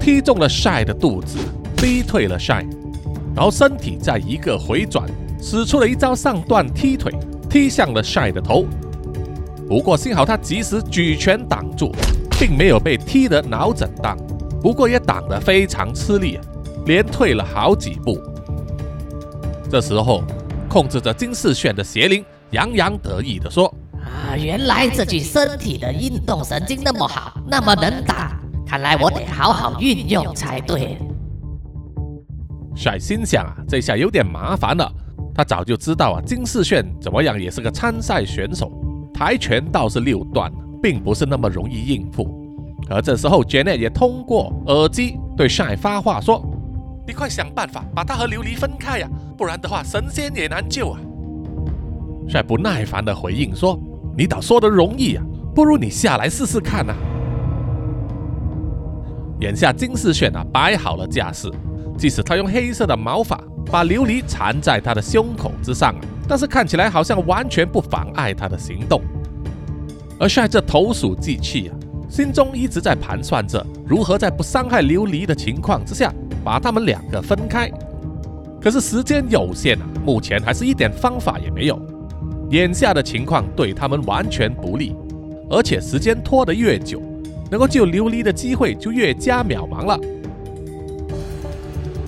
[0.00, 1.36] 踢中了帅的肚子，
[1.76, 2.64] 逼退了帅
[3.36, 5.06] 然后身体再一个回转，
[5.38, 7.12] 使出了一招上段踢腿，
[7.46, 8.64] 踢向了帅的头，
[9.68, 11.92] 不过幸好他及时举拳挡住，
[12.40, 14.16] 并没有被踢得脑震荡，
[14.62, 16.40] 不过也挡得非常吃力，
[16.86, 18.18] 连退了好几步。
[19.70, 20.22] 这时候，
[20.66, 23.66] 控制着金世炫的邪灵洋洋得意地说
[24.00, 30.96] ：“啊，原来这具身体的运动神经那么好，那么能打，看来我得好好运用才对。”
[32.74, 34.90] 帅心想啊，这下有点麻烦了。
[35.34, 38.72] 他早就知道啊，金世炫怎么样也是个参赛选手，
[39.12, 40.50] 跆拳道是六段，
[40.82, 42.36] 并不是那么容易应付。
[42.88, 46.42] 而这时候，Janet 也通过耳机对帅发话说
[47.06, 51.00] ：“你快想办法把他和琉璃分开呀，不然的话，神仙也难救啊。”
[52.28, 53.78] 帅不耐烦地回应说
[54.16, 56.94] ：“你倒说的容易啊，不如你下来试试看啊。”
[59.40, 61.50] 眼下金世炫啊，摆好了架势。
[61.96, 63.38] 即使他用黑色的毛发
[63.70, 65.94] 把琉璃缠在他的胸口之上，
[66.26, 69.02] 但是看起来好像完全不妨碍他的行动。
[70.20, 71.72] 而帅这投鼠忌器啊，
[72.10, 76.12] 心中一直在盘算着如何在不伤害琉璃的情况之下
[76.44, 77.70] 把他们两个分开。
[78.60, 81.80] 可是时间有限啊，目前还是一点方法也没有。
[82.50, 84.94] 眼下的情况对他们完全不利，
[85.48, 87.00] 而且时间拖得越久，
[87.50, 89.98] 能够救琉璃的机会就越加渺茫了。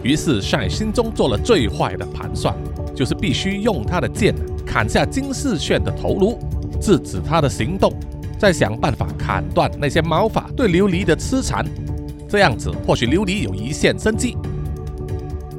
[0.03, 2.55] 于是，帅心中做了最坏的盘算，
[2.95, 4.35] 就是必须用他的剑
[4.67, 6.39] 砍下金世炫的头颅，
[6.83, 7.93] 制止他的行动，
[8.39, 11.65] 再想办法砍断那些毛发对琉璃的痴缠，
[12.29, 14.37] 这样子或许琉璃有一线生机。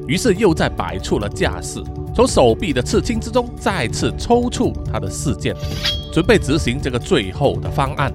[0.06, 1.82] 于是，又在摆出了架势，
[2.14, 5.56] 从手臂的刺青之中再次抽出他的四剑，
[6.12, 8.14] 准备执行这个最后的方案。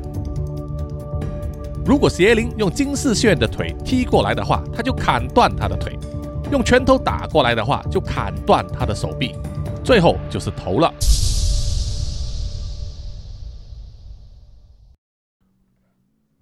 [1.87, 5.99] 如果邪灵用金世炫的腿踢过来的话，他就砍断他的腿。
[6.53, 9.35] 用拳头打过来的话，就砍断他的手臂，
[9.83, 10.93] 最后就是头了。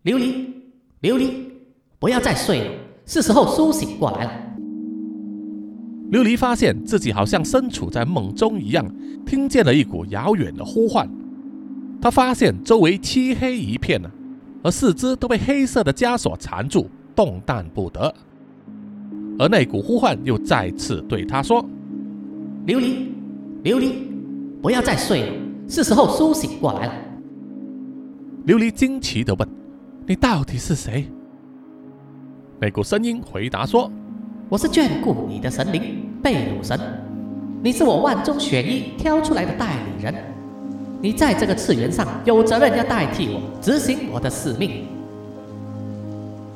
[0.07, 0.47] 琉璃，
[1.03, 1.33] 琉璃，
[1.99, 2.71] 不要再睡了，
[3.07, 4.31] 是时候苏醒过来了。
[6.13, 8.89] 琉璃发现自己好像身处在梦中一样，
[9.27, 11.11] 听见了一股遥远的呼唤。
[12.01, 14.09] 他发现周围漆黑一片呢，
[14.63, 18.15] 而四肢都被黑色的枷锁缠住，动弹不得。
[19.41, 21.61] 而那股呼唤又再次对他说
[22.65, 23.09] ：“琉璃，
[23.65, 23.91] 琉璃，
[24.63, 25.33] 不要再睡了，
[25.69, 26.93] 是时候苏醒过来了。”
[28.47, 29.49] 琉璃惊奇地问
[30.07, 31.07] ：“你到底是谁？”
[32.61, 33.91] 那股声音回答说
[34.49, 36.79] ：“我是眷顾你的神灵贝鲁神，
[37.63, 40.15] 你是我万中选一挑出来的代理人，
[41.03, 44.87] 你在这个次元上有责任要代替我执行我的使命。”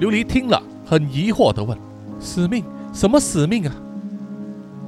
[0.01, 1.77] 琉璃听了，很疑惑地问。
[2.21, 2.65] 使命？
[2.93, 3.75] 什么使命啊？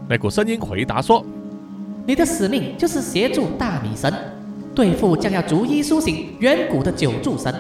[0.09, 1.25] 那股声音回答说
[2.07, 4.13] ：“你的使命就是协助大米神
[4.75, 7.55] 对付将要逐一苏醒远古的九柱神，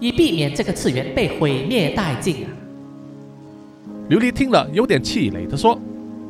[0.00, 2.48] 以避免这个次元被毁灭殆尽啊！”
[4.10, 5.78] 琉璃听了，有点气馁地说：“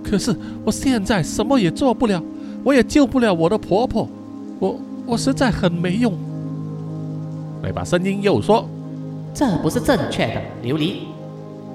[0.03, 2.23] 可是我现在什么也做不了，
[2.65, 4.09] 我也救不了我的婆婆，
[4.59, 6.13] 我我实在很没用。”
[7.63, 8.69] 那把声音又说
[9.35, 10.95] ：“这不是正确的，琉璃。”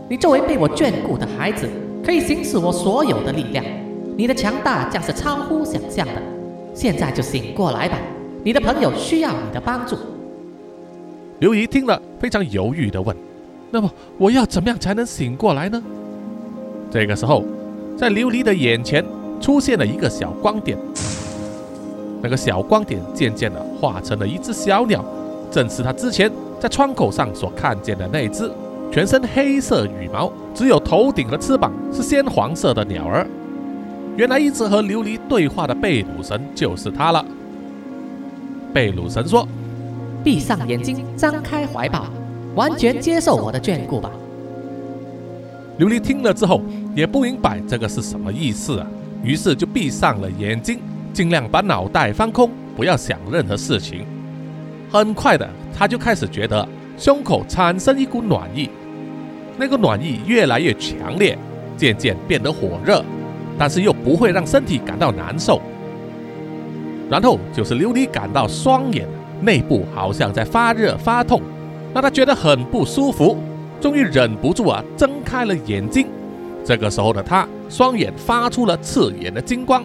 [0.10, 1.70] 你作为被我眷顾的孩子，
[2.04, 3.64] 可以行使我所有的力量。
[4.18, 6.22] 你的强大将是超乎想象的。
[6.74, 7.98] 现在就醒过来吧，
[8.44, 9.98] 你的朋友需要你的帮助。
[11.44, 13.14] 刘姨听了，非常犹豫地问
[13.70, 15.84] ：“那么我要怎么样才能醒过来呢？”
[16.90, 17.44] 这个时候，
[17.98, 19.04] 在琉璃的眼前
[19.42, 20.78] 出现了一个小光点，
[22.22, 25.04] 那个小光点渐渐地化成了一只小鸟，
[25.52, 28.50] 正是他之前在窗口上所看见的那只。
[28.90, 33.28] 全身黑色羽毛，只有头顶和翅膀是鲜黄色的鸟儿。
[34.16, 37.26] 原来一直和琉璃对话的贝鲁神就是他了。
[38.74, 39.46] 贝鲁神说
[40.24, 42.06] ：“闭上眼睛，张开怀抱，
[42.56, 44.10] 完全接受我的眷顾吧。”
[45.80, 46.62] 琉璃听了之后
[46.96, 48.88] 也不明白这个是什么意思啊，
[49.24, 50.80] 于是就闭上了眼睛，
[51.12, 54.06] 尽量把脑袋放空，不要想任何事情。
[54.92, 58.70] 很快的，他就开始觉得胸口产生一股暖意。
[59.58, 61.38] 那个暖意越来越强烈，
[61.76, 63.04] 渐渐变得火热，
[63.58, 65.60] 但是又不会让身体感到难受。
[67.10, 69.08] 然后就是琉璃感到双眼
[69.44, 71.42] 内部好像在发热发痛，
[71.94, 73.38] 让他觉得很不舒服。
[73.82, 76.08] 终于忍不住啊，睁开了眼睛。
[76.64, 79.84] 这个时候的他，双眼发出了刺眼的金光。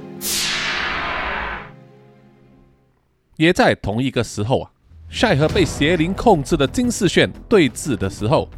[3.37, 4.71] 也在同一个时候啊，
[5.09, 8.49] 晒和被邪灵控制的金世炫对峙的时候。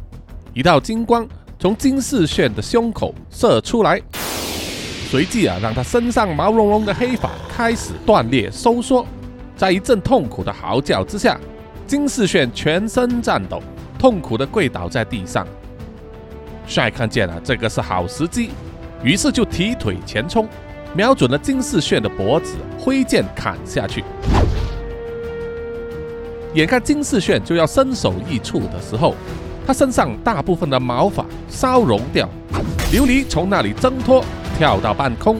[0.53, 1.27] 一道金光
[1.57, 4.01] 从金世炫的胸口射出来，
[5.09, 9.05] 随即啊，让他身上毛茸茸的黑发开始断裂收缩，
[9.61, 11.39] 在一阵痛苦的嚎叫之下，
[11.85, 13.61] 金世炫全身颤抖，
[13.99, 15.45] 痛苦的跪倒在地上。
[16.65, 18.49] 帅看见了这个是好时机，
[19.03, 20.49] 于是就提腿前冲，
[20.95, 24.03] 瞄准了金世炫的脖子，挥剑砍下去。
[26.55, 29.13] 眼看金世炫就要身首异处的时候，
[29.67, 32.27] 他身上大部分的毛发烧融掉，
[32.91, 34.25] 琉璃从那里挣脱，
[34.57, 35.39] 跳到半空，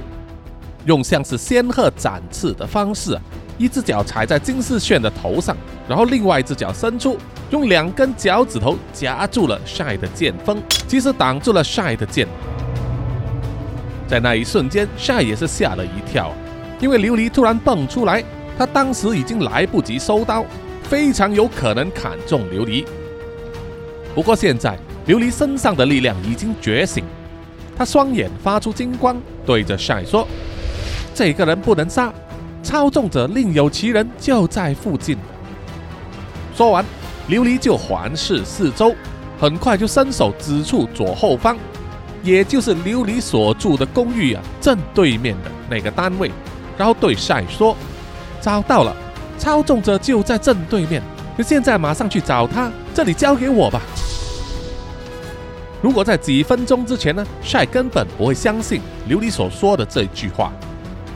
[0.85, 3.17] 用像是仙鹤展翅的方式，
[3.61, 5.55] 一只脚踩在金世炫的头上，
[5.87, 7.15] 然后另外一只脚伸出，
[7.51, 12.27] 用两根脚趾头夹住了晒的剑锋，及时挡住了晒的剑。
[14.07, 16.31] 在那一瞬间，晒也是吓了一跳，
[16.79, 18.23] 因为琉璃突然蹦出来，
[18.57, 20.43] 他当时已经来不及收刀。
[20.83, 22.83] 非常有可能砍中琉璃。
[24.15, 24.75] 不过现在
[25.07, 27.03] 琉璃身上的力量已经觉醒，
[27.77, 30.27] 他双眼发出金光，对着晒说
[31.13, 32.11] ：“这个人不能杀，
[32.71, 35.17] 操纵者另有其人，就在附近。”
[36.55, 36.85] 说完，
[37.27, 38.95] 琉璃就环视四周，
[39.37, 41.57] 很快就伸手指出左后方，
[42.23, 46.31] 也就是琉璃所住的公寓啊正对面的那个单位，
[46.77, 47.75] 然后对晒说
[48.39, 48.95] ：“找到了。”
[49.37, 51.03] 操纵者就在正对面，
[51.35, 53.81] 你现在马上去找他，这里交给我吧。
[55.81, 60.53] 如果在几分钟之前呢，帅根本不会相信琉璃所说的这句话。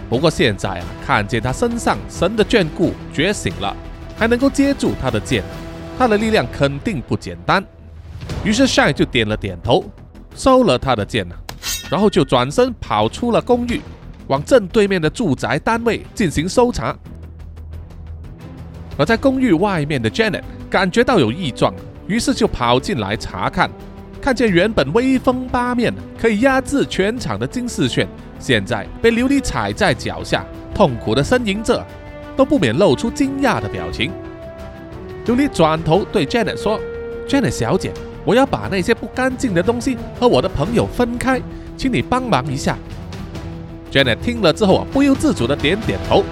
[0.10, 3.76] 不过现在啊，看见他身上神的眷顾觉醒了，
[4.18, 5.44] 还能够接住他的剑，
[5.98, 7.64] 他的力量肯定不简单。
[8.44, 9.84] 于是帅就点了点头，
[10.36, 11.28] 收了他的剑
[11.90, 13.82] 然后就转身跑出了公寓，
[14.28, 16.96] 往正对面的住宅单位进行搜查。
[18.98, 21.74] 而在公寓外面的 Janet 感觉到有异状，
[22.08, 23.70] 于是就跑进来查看。
[24.22, 28.08] 看见原本威风八面、可以压制全场的金世炫，
[28.46, 31.84] 现在被琉璃踩在脚下，痛苦的呻吟着，
[32.38, 34.12] 都不免露出惊讶的表情。
[35.26, 36.80] 琉璃转头对 Janet 说
[37.28, 37.92] ：“Janet 小姐，
[38.24, 41.42] 我要把那些不干净的东西和我的朋友分开，
[41.76, 42.78] 请你帮忙一下。
[43.92, 46.24] ”Janet 听了之后啊，不由自主的点点头。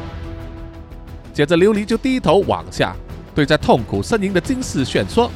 [1.34, 2.96] 接着，琉璃就低头往下，
[3.34, 5.32] 对在痛苦呻吟的金世炫说：“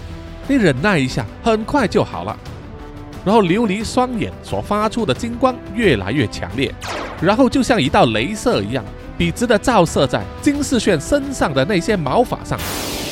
[0.47, 2.38] 你忍耐一下，很快就好了。”
[3.26, 6.74] 然后，琉璃双眼所发出的金光越来越强烈，
[7.22, 8.84] 然后就像一道镭射一样，
[9.18, 12.57] 笔直的照射在金世炫身上的那些毛发上。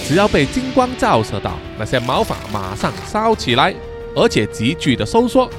[0.07, 3.73] 只要被金光照射到，那些毛发马上烧起来，
[4.15, 5.49] 而且急剧的收缩。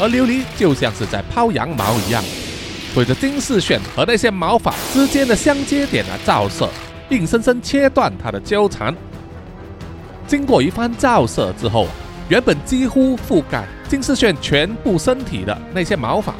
[0.00, 2.24] 而琉璃就像是在抛羊毛一样。
[2.94, 6.68] 对着金世炫和那些毛发之间的相接点的照射，
[7.10, 8.92] 硬生生切断他的纠缠。
[10.26, 11.86] 经过一番照射之后，
[12.28, 16.34] 原本几乎覆盖金世炫全部身体的那些毛发，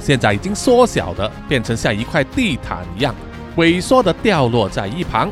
[0.00, 3.14] 现在已经缩小的变成像一块地毯一样，
[3.56, 5.30] 萎缩的掉落在一旁。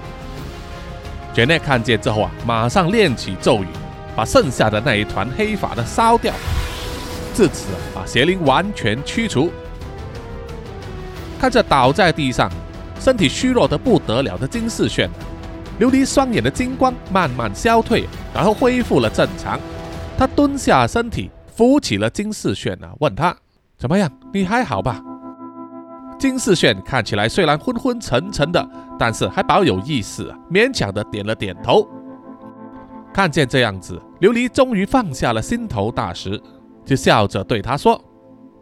[1.33, 3.67] 杰内看见之后啊，马上念起咒语，
[4.15, 6.35] 把剩下的那一团黑发的烧掉，
[7.35, 9.51] 至此把邪灵完全驱除。
[11.41, 12.51] 看着倒在地上、
[13.01, 15.09] 身体虚弱的不得了的金世炫，
[15.81, 19.59] 琉璃双眼的金光慢慢消退，然后恢复了正常。
[20.17, 23.37] 他蹲下身体，扶起了金世炫啊，问他
[23.77, 24.11] 怎么样？
[24.33, 25.03] 你还好吧？
[26.19, 28.67] 金世炫看起来虽然昏昏沉沉的，
[28.99, 31.87] 但是还保有意识，勉强的点了点头。
[33.13, 36.41] 看见这样子，琉璃终于放下了心头大石，
[36.85, 38.01] 就笑着对他说：“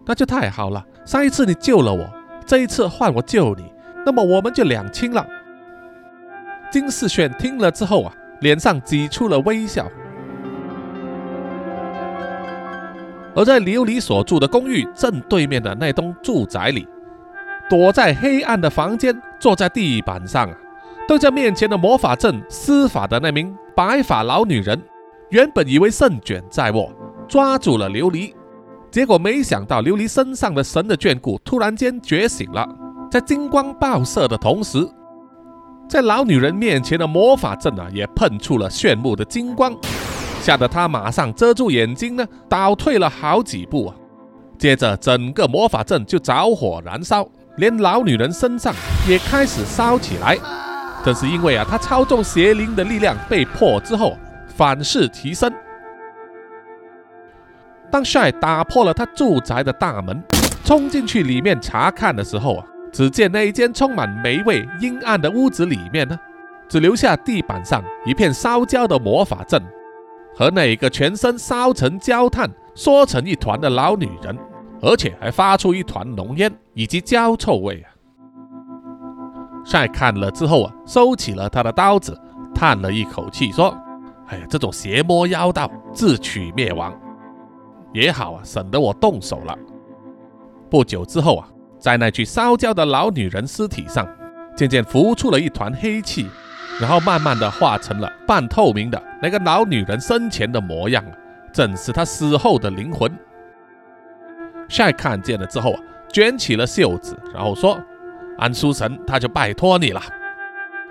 [0.06, 2.08] 那就太好了，上一次你救了我。”
[2.44, 3.64] 这一次换我救你，
[4.04, 5.24] 那么我们就两清了。
[6.72, 9.86] 金世炫听了之后啊，脸上挤出了微笑。
[13.34, 16.86] 而在琉璃所住的公寓正对面的那栋住宅里，
[17.70, 20.56] 躲在黑暗的房间，坐在地板上啊，
[21.08, 24.80] 对着面前的魔法阵施法的那名白发老女人，
[25.30, 26.92] 原本以为胜券在握，
[27.26, 28.34] 抓住了琉璃。
[28.90, 32.68] 结果没想到，琉璃身上的神的眷顾突然间觉醒了，
[33.10, 34.86] 在金光爆射的同时，
[35.88, 39.74] 在老女人面前的魔法阵啊，也喷出了炫目的金光，
[40.42, 43.94] 吓得他马上遮住眼睛呢，倒退了好几步啊。
[44.58, 47.24] 接着，整个魔法阵就着火燃烧，
[47.58, 48.74] 连老女人身上
[49.08, 50.36] 也开始烧起来。
[51.04, 54.16] 正是因为啊，他操纵邪灵的力量被破之后，
[54.48, 55.52] 反噬提升。
[57.88, 60.20] 当帅打破了他住宅的大门，
[60.64, 66.18] 冲进去里面查看的时候啊，只见那一间充满霉味、阴暗的屋子里面呢，
[66.68, 69.62] 只留下地板上一片烧焦的魔法阵，
[70.34, 74.36] 和那一个全身烧成焦炭、缩成一团的老女人，
[74.80, 77.90] 而且还发出一团浓烟以及焦臭味啊！
[79.64, 82.18] 帅看了之后啊，收起了他的刀子，
[82.54, 83.76] 叹了一口气说
[84.26, 86.92] ：“哎呀，这种邪魔妖道，自取灭亡
[87.92, 89.56] 也好啊，省得我动手了。”
[90.68, 94.08] 不久之后啊，在那具烧焦的老女人尸体上，
[94.56, 96.26] 渐渐浮出了一团黑气，
[96.80, 101.04] 然后慢慢的化成了半透明的那个老女人生前的模样，
[101.52, 103.10] 正是她死后的灵魂。
[104.68, 105.80] 帅看见了之后啊，
[106.12, 107.78] 卷起了袖子，然后说
[108.38, 110.00] ：“安书神，他就拜托你了。”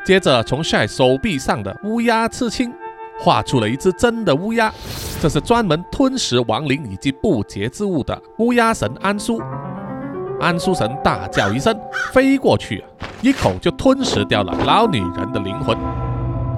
[0.06, 2.74] 接着从帅手臂上的乌鸦刺青
[3.20, 4.72] 画出了一只真的乌鸦，
[5.22, 9.42] 这是专门吞食亡灵以及不洁之物的乌鸦神安叔。
[10.42, 11.80] 安书神大叫一声，
[12.12, 12.84] 飞过去，
[13.22, 15.78] 一口就吞噬掉了老女人的灵魂。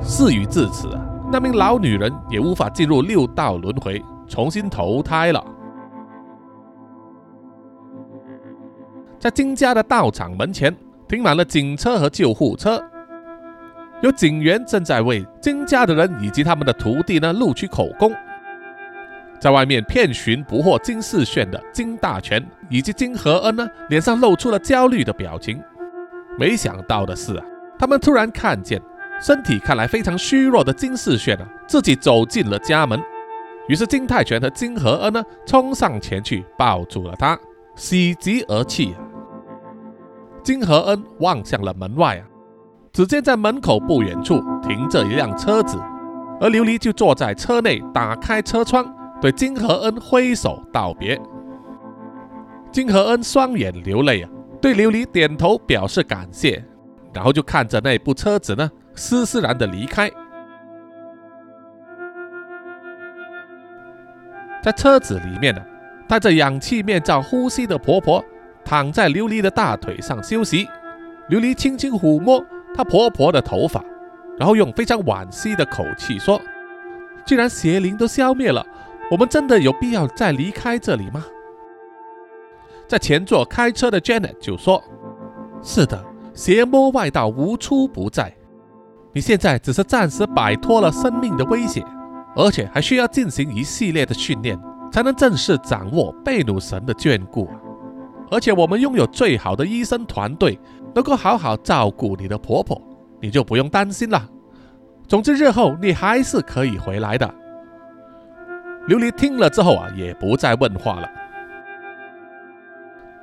[0.02, 0.88] 事已至此，
[1.30, 5.44] 那名老女人也无法进入六道轮回，重新投胎了。
[9.20, 10.74] 在金家的道场门前
[11.08, 12.82] 停满了警车和救护车，
[14.02, 18.14] 有警员正在为金家的人以及他们的徒弟呢录取口供。
[19.44, 25.62] 在外面遍寻不获金世炫的金大全以及金和恩呢，脸上露出了焦虑的表情。
[26.40, 27.44] 没想到的是啊，
[27.78, 28.82] 他们突然看见
[29.22, 32.98] 身体看来非常虚弱的金世炫啊，自己走进了家门。
[33.68, 37.38] 于是金泰全和金和恩呢，冲上前去抱住了他，
[37.76, 38.96] 喜极而泣。
[40.42, 42.24] 金和恩望向了门外啊，
[42.94, 45.78] 只见在门口不远处停着一辆车子，
[46.40, 48.86] 而琉璃就坐在车内，打开车窗
[49.24, 51.18] 对金和恩挥手道别。
[52.74, 56.62] 金和恩双眼流泪啊，对琉璃点头表示感谢，
[57.14, 60.12] 然后就看着那部车子呢，斯斯然的离开。
[64.62, 65.62] 在车子里面呢，
[66.06, 68.22] 戴着氧气面罩呼吸的婆婆。
[68.66, 70.68] 躺在琉璃的大腿上休息，
[71.30, 72.44] 琉璃轻轻抚摸
[72.76, 73.82] 她婆婆的头发，
[74.38, 76.42] 然后用非常惋惜的口气说
[77.26, 78.66] ：“既然邪灵都消灭了，
[79.14, 81.24] 我们真的有必要再离开这里吗？”
[82.90, 84.84] 在前座开车的 Janet 就说
[85.62, 86.04] ：“是的，
[86.34, 88.36] 邪魔外道无处不在，
[89.14, 91.86] 你现在只是暂时摆脱了生命的威胁，
[92.36, 94.60] 而且还需要进行一系列的训练，
[94.92, 97.48] 才能正式掌握贝努神的眷顾。”
[98.32, 100.60] 而且我们拥有最好的医生团队，
[100.96, 102.82] 能够好好照顾你的婆婆，
[103.22, 104.28] 你就不用担心了。
[105.08, 107.32] 总之，日后你还是可以回来的。
[108.88, 111.10] 琉璃听了之后啊，也不再问话了。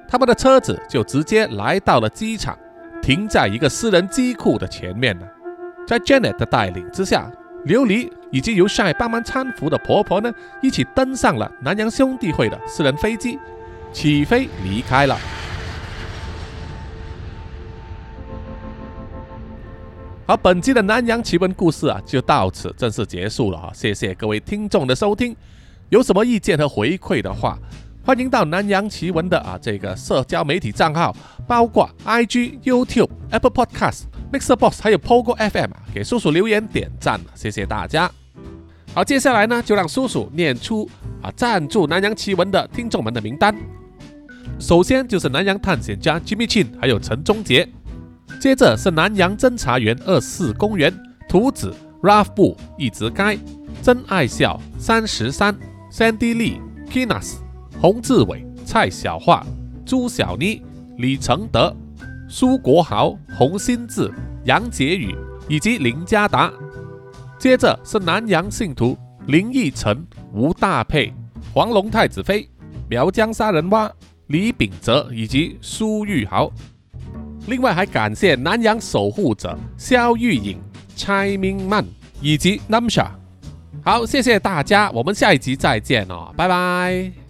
[0.08, 2.58] 他们的车子就直接来到了机场，
[3.02, 5.26] 停在一个私人机库的前面呢。
[5.86, 7.30] 在 Janet 的带领之下，
[7.66, 10.32] 琉璃以及由晒帮忙搀扶的婆婆呢，
[10.62, 13.38] 一起登上了南洋兄弟会的私人飞机。
[13.92, 15.16] 起飞离开了。
[20.30, 23.72] 好，本期的南洋奇闻故事啊，就到此正式结束了哈。
[23.74, 25.34] 谢谢各位听众的收听，
[25.88, 27.58] 有什么意见和回馈的话，
[28.04, 31.12] 欢迎到南洋奇闻的啊这个社交媒体账号，
[31.48, 34.02] 包括 IG、YouTube、Apple Podcast、
[34.32, 38.08] Mixer Box 还有 Pogo FM，给叔叔留言点赞，谢谢大家。
[38.94, 40.88] 好，接下来呢，就让叔叔念出
[41.20, 43.52] 啊赞助南洋奇闻的听众们的名单。
[44.60, 47.68] 首先就是南洋探险家 Jimmy Chin，还有陈忠杰。
[48.38, 50.92] 接着是南洋侦查员二四公园
[51.28, 53.38] 图子 Ralph 布一直该
[53.82, 55.54] 真爱笑三十三
[55.90, 57.36] Sandy Lee Kinas
[57.80, 59.44] 洪志伟蔡小桦
[59.84, 60.62] 朱小妮
[60.98, 61.74] 李承德
[62.28, 64.12] 苏国豪洪新志
[64.44, 65.14] 杨杰宇
[65.48, 66.52] 以及林家达。
[67.38, 71.12] 接着是南洋信徒林奕晨吴大佩
[71.52, 72.48] 黄龙太子妃
[72.88, 73.90] 苗疆杀人蛙。
[74.30, 76.52] 李秉哲以及苏玉豪，
[77.46, 80.58] 另外还感谢南洋守护者肖玉颖、
[80.94, 81.84] 蔡明曼
[82.20, 83.08] 以及 Namsha。
[83.82, 87.29] 好，谢谢大家，我们下一集再见哦，拜拜。